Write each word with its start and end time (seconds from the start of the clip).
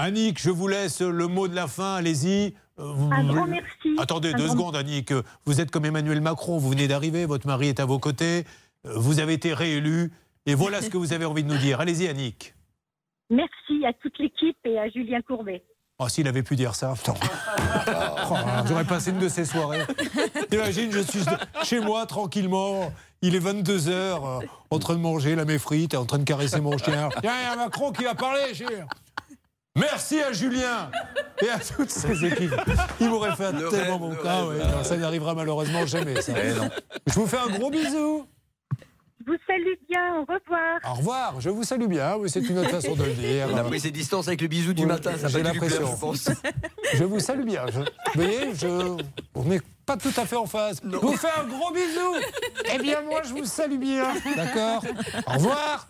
Annick, 0.00 0.40
je 0.40 0.48
vous 0.48 0.66
laisse 0.66 1.02
le 1.02 1.26
mot 1.26 1.46
de 1.46 1.54
la 1.54 1.68
fin, 1.68 1.96
allez-y. 1.96 2.54
Euh, 2.78 3.10
un 3.10 3.24
grand 3.24 3.46
merci. 3.46 3.94
Attendez 3.98 4.32
deux 4.32 4.48
secondes, 4.48 4.74
Annick. 4.74 5.12
Vous 5.44 5.60
êtes 5.60 5.70
comme 5.70 5.84
Emmanuel 5.84 6.22
Macron, 6.22 6.56
vous 6.56 6.70
venez 6.70 6.88
d'arriver, 6.88 7.26
votre 7.26 7.46
mari 7.46 7.68
est 7.68 7.80
à 7.80 7.84
vos 7.84 7.98
côtés, 7.98 8.44
euh, 8.86 8.94
vous 8.96 9.20
avez 9.20 9.34
été 9.34 9.52
réélu, 9.52 10.10
et 10.46 10.54
voilà 10.54 10.80
ce 10.80 10.88
que 10.88 10.96
vous 10.96 11.12
avez 11.12 11.26
envie 11.26 11.44
de 11.44 11.48
nous 11.48 11.58
dire. 11.58 11.80
Allez-y, 11.80 12.08
Annick. 12.08 12.54
Merci 13.28 13.84
à 13.84 13.92
toute 13.92 14.18
l'équipe 14.18 14.56
et 14.64 14.78
à 14.78 14.88
Julien 14.88 15.20
Courbet. 15.20 15.62
Oh, 15.98 16.08
s'il 16.08 16.26
avait 16.26 16.42
pu 16.42 16.56
dire 16.56 16.74
ça, 16.74 16.94
oh, 17.08 18.34
j'aurais 18.66 18.86
passé 18.86 19.10
une 19.10 19.18
de 19.18 19.28
ces 19.28 19.44
soirées. 19.44 19.82
Imagine, 20.50 20.90
je 20.92 21.00
suis 21.00 21.20
chez 21.62 21.78
moi 21.78 22.06
tranquillement, 22.06 22.90
il 23.20 23.34
est 23.34 23.40
22h, 23.40 23.90
euh, 23.90 24.46
en 24.70 24.78
train 24.78 24.94
de 24.94 25.00
manger 25.00 25.36
la 25.36 25.44
méfrite, 25.44 25.94
en 25.94 26.06
train 26.06 26.18
de 26.18 26.24
caresser 26.24 26.62
mon 26.62 26.78
chien. 26.78 27.10
Il 27.22 27.26
y 27.26 27.28
a 27.28 27.54
Macron 27.54 27.92
qui 27.92 28.04
va 28.04 28.14
parler, 28.14 28.54
chien. 28.54 28.86
Merci 29.76 30.20
à 30.20 30.32
Julien 30.32 30.90
et 31.42 31.48
à 31.48 31.58
toutes 31.58 31.90
ses 31.90 32.24
équipes. 32.26 32.54
Il 33.00 33.08
m'aurait 33.08 33.36
fait 33.36 33.46
un 33.46 33.70
tellement 33.70 33.98
bon 33.98 34.14
cas. 34.16 34.44
ça 34.82 34.96
n'arrivera 34.96 35.34
malheureusement 35.34 35.86
jamais. 35.86 36.14
Eh 36.28 36.32
je 37.06 37.14
vous 37.14 37.26
fais 37.26 37.38
un 37.38 37.48
gros 37.48 37.70
bisou. 37.70 38.26
Je 39.26 39.32
vous 39.32 39.38
salue 39.46 39.74
bien, 39.88 40.16
au 40.16 40.20
revoir. 40.22 40.80
Au 40.84 40.94
revoir, 40.94 41.40
je 41.40 41.50
vous 41.50 41.62
salue 41.62 41.86
bien, 41.86 42.16
oui, 42.16 42.28
c'est 42.30 42.40
une 42.40 42.58
autre 42.58 42.70
façon 42.70 42.96
de 42.96 43.04
le 43.04 43.12
dire. 43.12 43.48
On 43.52 43.56
a 43.56 43.64
pris 43.64 43.78
ses 43.78 43.90
distances 43.90 44.26
avec 44.28 44.40
le 44.40 44.48
bisou 44.48 44.72
du 44.72 44.86
matin, 44.86 45.12
ça 45.18 45.28
J'ai 45.28 45.42
l'impression. 45.42 45.86
Je 46.94 47.04
vous 47.04 47.20
salue 47.20 47.44
bien. 47.44 47.66
vous 47.66 47.84
voyez, 48.14 48.52
je... 48.54 48.96
on 49.34 49.44
n'est 49.44 49.60
pas 49.86 49.96
tout 49.96 50.12
à 50.16 50.26
fait 50.26 50.36
en 50.36 50.46
face. 50.46 50.78
Je 50.82 50.96
vous 50.96 51.16
fais 51.16 51.28
un 51.38 51.44
gros 51.44 51.70
bisou. 51.70 52.16
Eh 52.74 52.78
bien, 52.78 53.02
moi, 53.02 53.20
je 53.22 53.32
vous 53.34 53.44
salue 53.44 53.78
bien. 53.78 54.06
D'accord 54.34 54.82
Au 55.28 55.32
revoir. 55.34 55.86